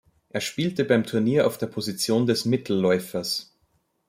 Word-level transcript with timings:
Er 0.29 0.41
spielte 0.41 0.83
beim 0.83 1.05
Turnier 1.05 1.45
auf 1.45 1.59
der 1.59 1.67
Position 1.67 2.25
des 2.25 2.43
Mittelläufers. 2.45 3.55